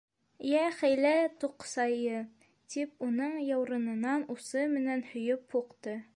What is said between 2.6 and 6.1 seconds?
тип уның яурынынан усы менән һөйөп һуҡты.